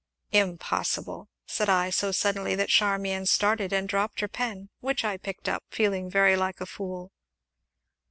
"Impossible!" 0.31 1.29
said 1.45 1.69
I, 1.69 1.91
so 1.91 2.11
suddenly 2.11 2.55
that 2.55 2.69
Charmian 2.69 3.27
started 3.27 3.71
and 3.71 3.87
dropped 3.87 4.21
her 4.21 4.27
pen, 4.27 4.69
which 4.79 5.05
I 5.05 5.15
picked 5.17 5.47
up, 5.47 5.63
feeling 5.69 6.09
very 6.09 6.35
like 6.35 6.59
a 6.59 6.65
fool. 6.65 7.11